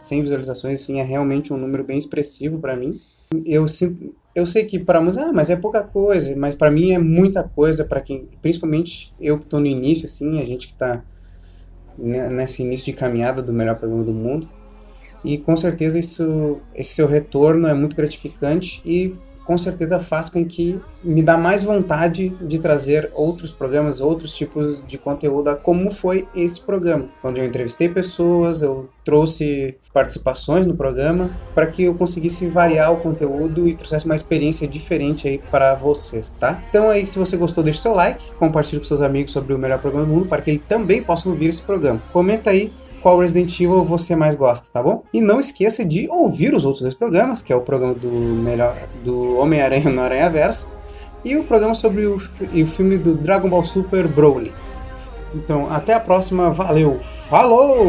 100 0.00 0.22
visualizações, 0.22 0.82
assim, 0.82 1.00
é 1.00 1.02
realmente 1.02 1.52
um 1.52 1.56
número 1.56 1.84
bem 1.84 1.98
expressivo 1.98 2.58
para 2.58 2.76
mim. 2.76 3.00
Eu 3.44 3.68
sinto, 3.68 4.14
eu 4.34 4.46
sei 4.46 4.64
que 4.64 4.78
para 4.78 5.00
muitos, 5.00 5.18
ah, 5.18 5.32
mas 5.32 5.50
é 5.50 5.56
pouca 5.56 5.82
coisa, 5.82 6.34
mas 6.36 6.54
para 6.54 6.70
mim 6.70 6.92
é 6.92 6.98
muita 6.98 7.42
coisa 7.42 7.84
para 7.84 8.00
quem, 8.00 8.28
principalmente 8.42 9.14
eu 9.20 9.38
que 9.38 9.46
tô 9.46 9.60
no 9.60 9.66
início 9.66 10.06
assim, 10.06 10.40
a 10.40 10.44
gente 10.44 10.66
que 10.66 10.74
tá 10.74 11.04
nesse 11.96 12.62
início 12.62 12.86
de 12.86 12.92
caminhada 12.92 13.42
do 13.42 13.52
melhor 13.52 13.76
programa 13.76 14.04
do 14.04 14.12
mundo. 14.12 14.48
E 15.22 15.36
com 15.36 15.56
certeza 15.56 15.98
isso, 15.98 16.58
esse 16.74 16.94
seu 16.94 17.06
retorno 17.06 17.68
é 17.68 17.74
muito 17.74 17.94
gratificante 17.94 18.80
e 18.84 19.14
com 19.44 19.56
certeza 19.58 19.98
faz 19.98 20.28
com 20.28 20.44
que 20.44 20.80
me 21.02 21.22
dá 21.22 21.36
mais 21.36 21.62
vontade 21.62 22.30
de 22.40 22.58
trazer 22.58 23.10
outros 23.14 23.52
programas, 23.52 24.00
outros 24.00 24.34
tipos 24.34 24.84
de 24.86 24.98
conteúdo, 24.98 25.54
como 25.56 25.90
foi 25.90 26.28
esse 26.34 26.60
programa, 26.60 27.06
onde 27.22 27.40
eu 27.40 27.44
entrevistei 27.44 27.88
pessoas, 27.88 28.62
eu 28.62 28.88
trouxe 29.04 29.76
participações 29.92 30.66
no 30.66 30.76
programa 30.76 31.30
para 31.54 31.66
que 31.66 31.84
eu 31.84 31.94
conseguisse 31.94 32.46
variar 32.46 32.92
o 32.92 32.98
conteúdo 32.98 33.66
e 33.66 33.74
trouxesse 33.74 34.06
uma 34.06 34.14
experiência 34.14 34.68
diferente 34.68 35.26
aí 35.26 35.38
para 35.50 35.74
vocês, 35.74 36.32
tá? 36.32 36.62
Então 36.68 36.88
aí, 36.88 37.06
se 37.06 37.18
você 37.18 37.36
gostou, 37.36 37.64
deixe 37.64 37.80
seu 37.80 37.94
like, 37.94 38.32
compartilhe 38.34 38.80
com 38.80 38.86
seus 38.86 39.00
amigos 39.00 39.32
sobre 39.32 39.52
o 39.52 39.58
melhor 39.58 39.80
programa 39.80 40.06
do 40.06 40.12
mundo 40.12 40.26
para 40.26 40.42
que 40.42 40.50
eles 40.50 40.62
também 40.68 41.02
possam 41.02 41.32
ouvir 41.32 41.46
esse 41.46 41.62
programa. 41.62 42.00
Comenta 42.12 42.50
aí 42.50 42.72
qual 43.02 43.18
Resident 43.18 43.58
Evil 43.60 43.84
você 43.84 44.14
mais 44.14 44.34
gosta, 44.34 44.70
tá 44.72 44.82
bom? 44.82 45.02
E 45.12 45.20
não 45.20 45.40
esqueça 45.40 45.84
de 45.84 46.08
ouvir 46.10 46.54
os 46.54 46.64
outros 46.64 46.82
dois 46.82 46.94
programas, 46.94 47.42
que 47.42 47.52
é 47.52 47.56
o 47.56 47.60
programa 47.60 47.94
do 47.94 48.10
melhor 48.10 48.76
do 49.04 49.38
Homem-Aranha 49.38 49.90
no 49.90 50.00
Aranha 50.00 50.28
Verso 50.28 50.70
e 51.24 51.36
o 51.36 51.44
programa 51.44 51.74
sobre 51.74 52.06
o, 52.06 52.16
o 52.16 52.66
filme 52.66 52.96
do 52.96 53.14
Dragon 53.14 53.48
Ball 53.48 53.64
Super 53.64 54.08
Broly. 54.08 54.52
Então, 55.34 55.70
até 55.70 55.94
a 55.94 56.00
próxima, 56.00 56.50
valeu, 56.50 56.98
falou! 57.00 57.86